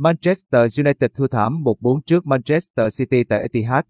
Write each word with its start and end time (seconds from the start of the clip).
Manchester 0.00 0.80
United 0.80 1.10
thua 1.14 1.26
thảm 1.26 1.62
1-4 1.62 2.00
trước 2.06 2.26
Manchester 2.26 2.98
City 2.98 3.24
tại 3.24 3.40
Etihad. 3.40 3.84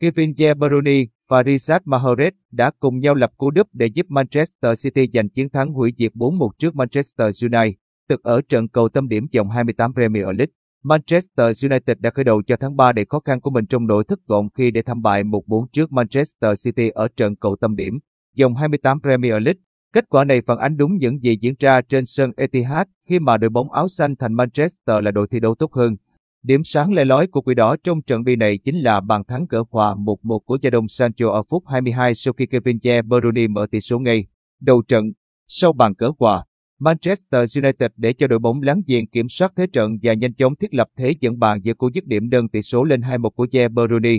Kevin 0.00 0.34
De 0.34 0.54
Bruyne 0.54 1.06
và 1.28 1.42
Riyad 1.42 1.82
Mahrez 1.84 2.30
đã 2.50 2.70
cùng 2.80 2.98
nhau 2.98 3.14
lập 3.14 3.30
cú 3.36 3.50
đúp 3.50 3.66
để 3.72 3.86
giúp 3.86 4.06
Manchester 4.08 4.82
City 4.84 5.08
giành 5.14 5.28
chiến 5.28 5.50
thắng 5.50 5.72
hủy 5.72 5.92
diệt 5.98 6.12
4-1 6.14 6.50
trước 6.58 6.74
Manchester 6.74 7.44
United. 7.44 7.74
Ở 8.22 8.40
trận 8.42 8.68
cầu 8.68 8.88
tâm 8.88 9.08
điểm 9.08 9.26
vòng 9.36 9.50
28 9.50 9.94
Premier 9.94 10.24
League, 10.24 10.52
Manchester 10.82 11.64
United 11.64 11.98
đã 11.98 12.10
khởi 12.10 12.24
đầu 12.24 12.42
cho 12.42 12.56
tháng 12.60 12.76
3 12.76 12.92
đầy 12.92 13.04
khó 13.08 13.20
khăn 13.20 13.40
của 13.40 13.50
mình 13.50 13.66
trong 13.66 13.86
nỗi 13.86 14.04
thất 14.04 14.18
vọng 14.28 14.48
khi 14.54 14.70
để 14.70 14.82
thảm 14.82 15.02
bại 15.02 15.24
1-4 15.24 15.66
trước 15.72 15.92
Manchester 15.92 16.64
City 16.64 16.88
ở 16.88 17.08
trận 17.16 17.36
cầu 17.36 17.56
tâm 17.60 17.76
điểm 17.76 17.98
vòng 18.40 18.56
28 18.56 19.00
Premier 19.00 19.32
League. 19.32 19.60
Kết 19.92 20.04
quả 20.08 20.24
này 20.24 20.40
phản 20.46 20.58
ánh 20.58 20.76
đúng 20.76 20.96
những 20.96 21.22
gì 21.22 21.38
diễn 21.40 21.54
ra 21.58 21.80
trên 21.80 22.06
sân 22.06 22.32
Etihad 22.36 22.86
khi 23.08 23.18
mà 23.18 23.36
đội 23.36 23.50
bóng 23.50 23.72
áo 23.72 23.88
xanh 23.88 24.16
thành 24.16 24.34
Manchester 24.34 25.04
là 25.04 25.10
đội 25.10 25.26
thi 25.30 25.40
đấu 25.40 25.54
tốt 25.54 25.72
hơn. 25.72 25.96
Điểm 26.42 26.64
sáng 26.64 26.92
le 26.92 27.04
lói 27.04 27.26
của 27.26 27.40
quỷ 27.40 27.54
đỏ 27.54 27.76
trong 27.84 28.02
trận 28.02 28.24
bi 28.24 28.36
này 28.36 28.58
chính 28.58 28.76
là 28.76 29.00
bàn 29.00 29.24
thắng 29.24 29.46
cỡ 29.46 29.62
hòa 29.70 29.94
1-1 29.94 30.38
của 30.38 30.56
Jadon 30.56 30.86
Sancho 30.86 31.30
ở 31.30 31.42
phút 31.42 31.64
22 31.66 32.14
sau 32.14 32.34
khi 32.34 32.46
Kevin 32.46 32.78
De 32.80 33.02
Bruyne 33.02 33.46
mở 33.46 33.66
tỷ 33.70 33.80
số 33.80 33.98
ngay 33.98 34.26
đầu 34.60 34.82
trận. 34.82 35.04
Sau 35.46 35.72
bàn 35.72 35.94
cỡ 35.94 36.10
hòa, 36.18 36.44
Manchester 36.78 37.58
United 37.58 37.90
để 37.96 38.12
cho 38.12 38.26
đội 38.26 38.38
bóng 38.38 38.62
láng 38.62 38.82
giềng 38.86 39.06
kiểm 39.06 39.28
soát 39.28 39.52
thế 39.56 39.66
trận 39.66 39.98
và 40.02 40.14
nhanh 40.14 40.34
chóng 40.34 40.56
thiết 40.56 40.74
lập 40.74 40.88
thế 40.96 41.14
dẫn 41.20 41.38
bàn 41.38 41.60
giữa 41.62 41.74
cú 41.74 41.90
dứt 41.94 42.06
điểm 42.06 42.30
đơn 42.30 42.48
tỷ 42.48 42.62
số 42.62 42.84
lên 42.84 43.00
2-1 43.00 43.30
của 43.30 43.46
De 43.52 43.68
Bruyne. 43.68 44.18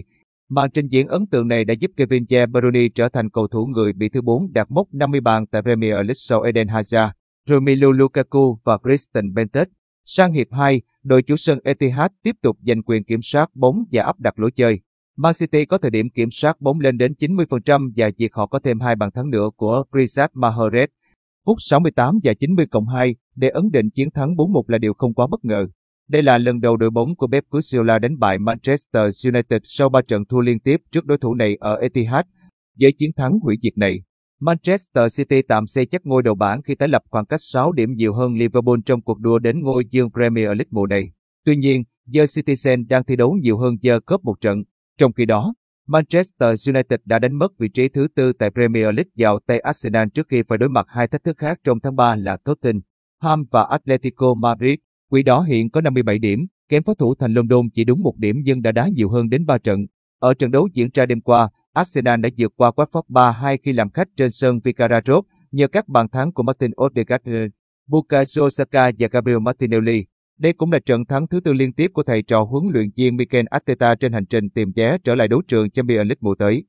Màn 0.53 0.71
trình 0.71 0.87
diễn 0.87 1.07
ấn 1.07 1.25
tượng 1.27 1.47
này 1.47 1.65
đã 1.65 1.73
giúp 1.73 1.91
Kevin 1.97 2.25
De 2.29 2.45
Bruyne 2.45 2.87
trở 2.95 3.09
thành 3.09 3.29
cầu 3.29 3.47
thủ 3.47 3.65
người 3.65 3.93
bị 3.93 4.09
thứ 4.09 4.21
4 4.21 4.53
đạt 4.53 4.71
mốc 4.71 4.93
50 4.93 5.21
bàn 5.21 5.47
tại 5.47 5.61
Premier 5.61 5.93
League 5.93 6.13
sau 6.13 6.41
Eden 6.41 6.67
Hazard, 6.67 7.09
Romelu 7.45 7.91
Lukaku 7.91 8.59
và 8.63 8.77
Kristen 8.77 9.33
Benteke. 9.33 9.71
Sang 10.03 10.33
hiệp 10.33 10.47
2, 10.51 10.81
đội 11.03 11.23
chủ 11.23 11.35
sân 11.37 11.59
Etihad 11.63 12.11
tiếp 12.23 12.35
tục 12.41 12.57
giành 12.67 12.83
quyền 12.83 13.03
kiểm 13.03 13.21
soát 13.21 13.55
bóng 13.55 13.83
và 13.91 14.03
áp 14.03 14.19
đặt 14.19 14.39
lối 14.39 14.51
chơi. 14.51 14.79
Man 15.17 15.33
City 15.39 15.65
có 15.65 15.77
thời 15.77 15.91
điểm 15.91 16.09
kiểm 16.09 16.31
soát 16.31 16.61
bóng 16.61 16.79
lên 16.79 16.97
đến 16.97 17.13
90% 17.19 17.91
và 17.95 18.09
việc 18.17 18.33
họ 18.33 18.45
có 18.45 18.59
thêm 18.59 18.79
hai 18.79 18.95
bàn 18.95 19.11
thắng 19.11 19.29
nữa 19.29 19.49
của 19.55 19.83
Riyad 19.93 20.29
Mahrez. 20.33 20.87
Phút 21.45 21.57
68 21.59 22.19
và 22.23 22.33
90 22.33 22.65
cộng 22.71 22.87
2 22.87 23.15
để 23.35 23.49
ấn 23.49 23.71
định 23.71 23.89
chiến 23.89 24.11
thắng 24.11 24.35
4-1 24.35 24.63
là 24.67 24.77
điều 24.77 24.93
không 24.93 25.13
quá 25.13 25.27
bất 25.27 25.45
ngờ. 25.45 25.67
Đây 26.09 26.23
là 26.23 26.37
lần 26.37 26.59
đầu 26.59 26.77
đội 26.77 26.89
bóng 26.89 27.15
của 27.15 27.27
Pep 27.27 27.43
Guardiola 27.49 27.99
đánh 27.99 28.19
bại 28.19 28.39
Manchester 28.39 29.27
United 29.27 29.61
sau 29.63 29.89
3 29.89 30.01
trận 30.01 30.25
thua 30.25 30.41
liên 30.41 30.59
tiếp 30.59 30.77
trước 30.91 31.05
đối 31.05 31.17
thủ 31.17 31.33
này 31.33 31.57
ở 31.59 31.75
Etihad. 31.75 32.25
Với 32.79 32.91
chiến 32.91 33.11
thắng 33.15 33.39
hủy 33.39 33.57
diệt 33.61 33.77
này, 33.77 34.01
Manchester 34.39 35.17
City 35.17 35.41
tạm 35.41 35.65
xây 35.65 35.85
chắc 35.85 36.01
ngôi 36.05 36.23
đầu 36.23 36.35
bảng 36.35 36.61
khi 36.61 36.75
tái 36.75 36.89
lập 36.89 37.01
khoảng 37.09 37.25
cách 37.25 37.39
6 37.43 37.71
điểm 37.71 37.93
nhiều 37.93 38.13
hơn 38.13 38.33
Liverpool 38.33 38.79
trong 38.85 39.01
cuộc 39.01 39.19
đua 39.19 39.39
đến 39.39 39.59
ngôi 39.59 39.85
dương 39.89 40.11
Premier 40.11 40.45
League 40.45 40.69
mùa 40.71 40.87
này. 40.87 41.11
Tuy 41.45 41.55
nhiên, 41.55 41.83
giờ 42.07 42.23
Citizen 42.23 42.87
đang 42.87 43.03
thi 43.03 43.15
đấu 43.15 43.33
nhiều 43.41 43.57
hơn 43.57 43.75
giờ 43.81 43.99
cướp 44.05 44.23
một 44.23 44.41
trận. 44.41 44.63
Trong 44.97 45.13
khi 45.13 45.25
đó, 45.25 45.53
Manchester 45.87 46.69
United 46.69 46.99
đã 47.05 47.19
đánh 47.19 47.37
mất 47.37 47.57
vị 47.57 47.69
trí 47.69 47.89
thứ 47.89 48.07
tư 48.15 48.33
tại 48.33 48.49
Premier 48.51 48.83
League 48.83 49.11
vào 49.17 49.39
tay 49.47 49.59
Arsenal 49.59 50.07
trước 50.13 50.27
khi 50.29 50.43
phải 50.47 50.57
đối 50.57 50.69
mặt 50.69 50.85
hai 50.89 51.07
thách 51.07 51.23
thức 51.23 51.37
khác 51.37 51.59
trong 51.63 51.79
tháng 51.79 51.95
3 51.95 52.15
là 52.15 52.37
Tottenham 52.37 53.45
và 53.51 53.63
Atletico 53.63 54.33
Madrid. 54.33 54.75
Quỹ 55.11 55.23
đỏ 55.23 55.41
hiện 55.41 55.69
có 55.69 55.81
57 55.81 56.19
điểm, 56.19 56.47
kém 56.69 56.83
phó 56.83 56.93
thủ 56.93 57.15
thành 57.15 57.33
London 57.33 57.69
chỉ 57.73 57.83
đúng 57.83 58.01
một 58.01 58.17
điểm 58.17 58.41
nhưng 58.43 58.61
đã 58.61 58.71
đá 58.71 58.87
nhiều 58.87 59.09
hơn 59.09 59.29
đến 59.29 59.45
3 59.45 59.57
trận. 59.57 59.85
Ở 60.19 60.33
trận 60.33 60.51
đấu 60.51 60.69
diễn 60.73 60.89
ra 60.93 61.05
đêm 61.05 61.21
qua, 61.21 61.49
Arsenal 61.73 62.19
đã 62.19 62.29
vượt 62.37 62.51
qua 62.55 62.71
Watford 62.75 63.01
3-2 63.09 63.57
khi 63.63 63.73
làm 63.73 63.89
khách 63.89 64.07
trên 64.17 64.31
sân 64.31 64.59
Vicarage 64.63 65.13
nhờ 65.51 65.67
các 65.67 65.87
bàn 65.87 66.09
thắng 66.09 66.31
của 66.31 66.43
Martin 66.43 66.71
Odegaard, 66.83 67.23
Bukayo 67.87 68.49
Saka 68.51 68.91
và 68.99 69.07
Gabriel 69.11 69.39
Martinelli. 69.39 70.05
Đây 70.39 70.53
cũng 70.53 70.71
là 70.71 70.79
trận 70.79 71.05
thắng 71.05 71.27
thứ 71.27 71.39
tư 71.39 71.53
liên 71.53 71.73
tiếp 71.73 71.91
của 71.93 72.03
thầy 72.03 72.21
trò 72.21 72.43
huấn 72.43 72.63
luyện 72.73 72.89
viên 72.97 73.15
Mikel 73.15 73.45
Arteta 73.49 73.95
trên 73.95 74.13
hành 74.13 74.25
trình 74.25 74.49
tìm 74.49 74.71
vé 74.75 74.97
trở 75.03 75.15
lại 75.15 75.27
đấu 75.27 75.41
trường 75.47 75.69
Champions 75.69 76.07
League 76.07 76.19
mùa 76.21 76.35
tới. 76.35 76.63